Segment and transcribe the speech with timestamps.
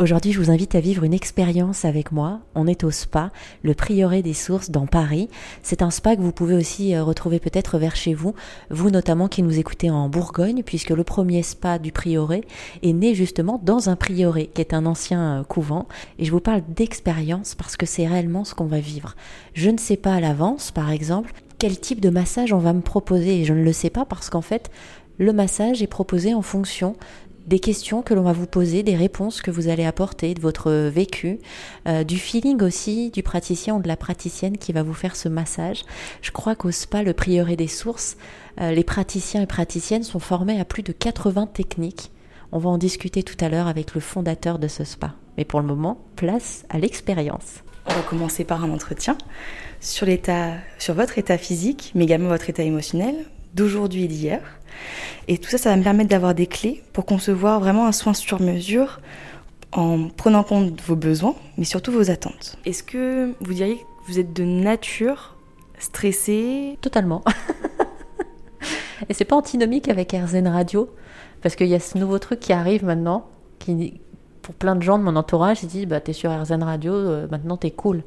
[0.00, 2.40] Aujourd'hui, je vous invite à vivre une expérience avec moi.
[2.54, 3.30] On est au spa,
[3.62, 5.28] le Prieuré des Sources dans Paris.
[5.62, 8.34] C'est un spa que vous pouvez aussi euh, retrouver peut-être vers chez vous,
[8.70, 12.44] vous notamment qui nous écoutez en Bourgogne, puisque le premier spa du Prieuré
[12.82, 15.86] est né justement dans un prieuré, qui est un ancien euh, couvent.
[16.18, 19.16] Et je vous parle d'expérience parce que c'est réellement ce qu'on va vivre.
[19.52, 22.80] Je ne sais pas à l'avance, par exemple, quel type de massage on va me
[22.80, 24.70] proposer, et je ne le sais pas parce qu'en fait,
[25.18, 26.96] le massage est proposé en fonction
[27.46, 30.70] des questions que l'on va vous poser, des réponses que vous allez apporter, de votre
[30.88, 31.38] vécu,
[31.88, 35.28] euh, du feeling aussi du praticien ou de la praticienne qui va vous faire ce
[35.28, 35.84] massage.
[36.22, 38.16] Je crois qu'au spa, le prieuré des sources,
[38.60, 42.10] euh, les praticiens et praticiennes sont formés à plus de 80 techniques.
[42.52, 45.14] On va en discuter tout à l'heure avec le fondateur de ce spa.
[45.38, 47.62] Mais pour le moment, place à l'expérience.
[47.86, 49.16] On va commencer par un entretien
[49.80, 50.06] sur
[50.78, 53.14] sur votre état physique, mais également votre état émotionnel
[53.54, 54.40] d'aujourd'hui et d'hier.
[55.28, 58.14] Et tout ça, ça va me permettre d'avoir des clés pour concevoir vraiment un soin
[58.14, 59.00] sur mesure
[59.72, 62.56] en prenant compte vos besoins, mais surtout vos attentes.
[62.64, 65.36] Est-ce que vous diriez que vous êtes de nature
[65.78, 66.78] stressée?
[66.80, 67.22] Totalement.
[69.08, 70.90] et c'est pas antinomique avec RZN Radio,
[71.42, 73.28] parce qu'il y a ce nouveau truc qui arrive maintenant,
[73.58, 74.00] qui,
[74.42, 77.26] pour plein de gens de mon entourage, ils disent bah, T'es sur RZN Radio, euh,
[77.30, 78.02] maintenant t'es cool.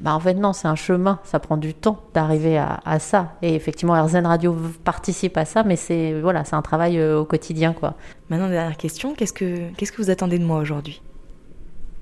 [0.00, 3.34] Bah en fait non, c'est un chemin, ça prend du temps d'arriver à, ça.
[3.42, 7.24] Et effectivement, RZN Radio participe à ça, mais c'est voilà, c'est un travail euh, au
[7.24, 7.94] quotidien quoi.
[8.28, 11.00] Maintenant, dernière question, qu'est-ce que qu'est-ce que vous attendez de moi aujourd'hui?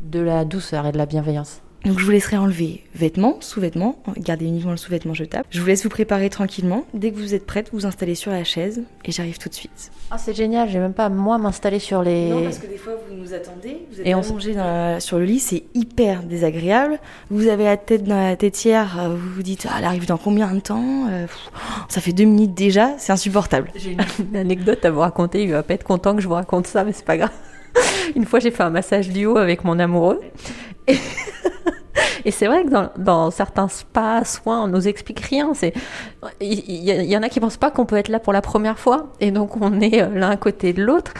[0.00, 1.60] De la douceur et de la bienveillance.
[1.84, 5.44] Donc je vous laisserai enlever vêtements, sous-vêtements, gardez uniquement le sous-vêtement jetable.
[5.50, 6.84] Je vous laisse vous préparer tranquillement.
[6.94, 9.54] Dès que vous êtes prête, vous vous installez sur la chaise et j'arrive tout de
[9.54, 9.90] suite.
[10.10, 12.28] Ah c'est génial, j'ai même pas moi m'installer sur les.
[12.28, 14.54] Non parce que des fois vous nous attendez, vous êtes et allongé
[15.00, 17.00] sur le lit, c'est hyper désagréable.
[17.30, 20.18] Vous avez la tête dans la têtière, euh, vous vous dites ah, elle arrive dans
[20.18, 21.26] combien de temps euh,
[21.88, 23.72] Ça fait deux minutes déjà, c'est insupportable.
[23.74, 26.68] J'ai une anecdote à vous raconter, il va pas être content que je vous raconte
[26.68, 27.32] ça, mais c'est pas grave.
[28.14, 30.20] Une fois j'ai fait un massage du haut avec mon amoureux.
[30.86, 30.96] Et
[32.24, 35.54] et c'est vrai que dans, dans, certains spas, soins, on nous explique rien.
[35.54, 35.72] C'est,
[36.40, 39.12] il y, en a qui pensent pas qu'on peut être là pour la première fois,
[39.20, 41.12] et donc on est euh, l'un à côté de l'autre.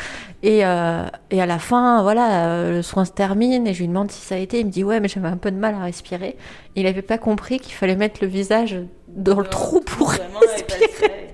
[0.42, 3.88] Et, euh, et à la fin, voilà, euh, le soin se termine et je lui
[3.88, 4.60] demande si ça a été.
[4.60, 6.36] Il me dit ouais, mais j'avais un peu de mal à respirer.
[6.74, 11.31] Il n'avait pas compris qu'il fallait mettre le visage dans le trou pour respirer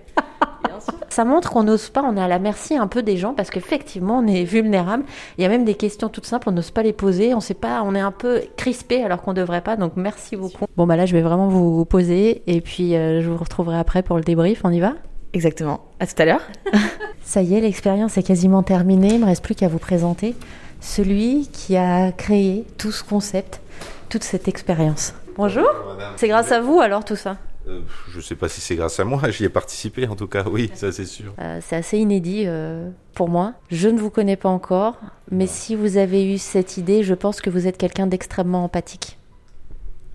[1.19, 3.51] ça montre qu'on n'ose pas, on est à la merci un peu des gens parce
[3.51, 5.03] qu'effectivement, on est vulnérable.
[5.37, 7.55] Il y a même des questions toutes simples, on n'ose pas les poser, on sait
[7.55, 9.75] pas, on est un peu crispé alors qu'on devrait pas.
[9.75, 10.67] Donc merci beaucoup.
[10.77, 14.05] Bon bah là, je vais vraiment vous poser et puis euh, je vous retrouverai après
[14.05, 14.61] pour le débrief.
[14.63, 14.93] On y va?
[15.33, 15.81] Exactement.
[15.99, 16.43] À tout à l'heure.
[17.25, 19.15] ça y est, l'expérience est quasiment terminée.
[19.15, 20.37] Il me reste plus qu'à vous présenter
[20.81, 23.61] celui qui a créé tout ce concept,
[24.09, 25.15] toute cette expérience.
[25.37, 25.69] Bonjour.
[26.15, 27.39] C'est grâce à vous alors tout ça?
[27.69, 27.81] Euh,
[28.11, 30.45] je ne sais pas si c'est grâce à moi, j'y ai participé en tout cas,
[30.51, 31.35] oui, ça c'est sûr.
[31.39, 33.55] Euh, c'est assez inédit euh, pour moi.
[33.71, 34.97] Je ne vous connais pas encore,
[35.31, 39.19] mais si vous avez eu cette idée, je pense que vous êtes quelqu'un d'extrêmement empathique.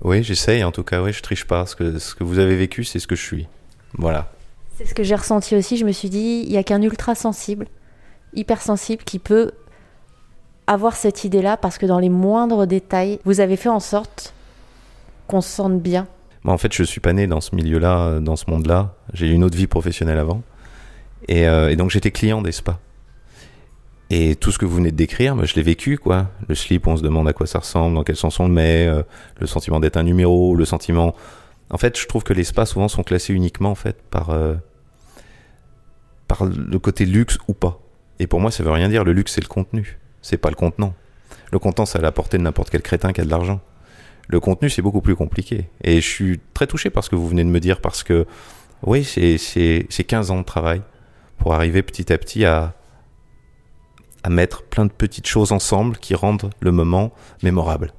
[0.01, 1.65] Oui, j'essaye en tout cas, oui, je triche pas.
[1.65, 3.47] Ce que, ce que vous avez vécu, c'est ce que je suis.
[3.97, 4.31] Voilà.
[4.77, 5.77] C'est ce que j'ai ressenti aussi.
[5.77, 7.67] Je me suis dit, il n'y a qu'un ultra sensible,
[8.33, 9.51] hypersensible, qui peut
[10.65, 14.33] avoir cette idée-là parce que dans les moindres détails, vous avez fait en sorte
[15.27, 16.07] qu'on se sente bien
[16.43, 18.95] moi, en fait, je suis pas né dans ce milieu-là, dans ce monde-là.
[19.13, 20.43] J'ai eu une autre vie professionnelle avant.
[21.27, 22.79] Et, euh, donc, j'étais client des spas.
[24.09, 26.29] Et tout ce que vous venez de décrire, moi, je l'ai vécu, quoi.
[26.47, 28.87] Le slip, on se demande à quoi ça ressemble, dans quel sens on le met,
[28.87, 29.03] euh,
[29.39, 31.15] le sentiment d'être un numéro, le sentiment.
[31.69, 34.55] En fait, je trouve que les spas souvent sont classés uniquement, en fait, par, euh,
[36.41, 37.79] le côté luxe ou pas.
[38.19, 39.03] Et pour moi, ça veut rien dire.
[39.03, 39.99] Le luxe, c'est le contenu.
[40.21, 40.93] C'est pas le contenant.
[41.51, 43.61] Le contenant, c'est à la portée de n'importe quel crétin qui a de l'argent.
[44.27, 45.69] Le contenu, c'est beaucoup plus compliqué.
[45.83, 48.25] Et je suis très touché par ce que vous venez de me dire, parce que,
[48.85, 50.81] oui, c'est 15 ans de travail
[51.37, 52.73] pour arriver petit à petit à,
[54.23, 57.11] à mettre plein de petites choses ensemble qui rendent le moment
[57.43, 57.93] mémorable.